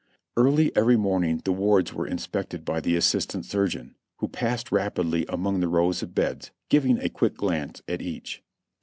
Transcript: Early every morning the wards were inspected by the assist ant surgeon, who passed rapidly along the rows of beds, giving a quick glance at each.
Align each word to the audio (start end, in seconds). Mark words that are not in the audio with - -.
Early 0.35 0.75
every 0.75 0.97
morning 0.97 1.43
the 1.45 1.51
wards 1.51 1.93
were 1.93 2.07
inspected 2.07 2.65
by 2.65 2.79
the 2.79 2.95
assist 2.95 3.35
ant 3.35 3.45
surgeon, 3.45 3.93
who 4.17 4.27
passed 4.27 4.71
rapidly 4.71 5.27
along 5.29 5.59
the 5.59 5.67
rows 5.67 6.01
of 6.01 6.15
beds, 6.15 6.49
giving 6.69 6.97
a 6.97 7.07
quick 7.07 7.35
glance 7.35 7.83
at 7.87 8.01
each. 8.01 8.41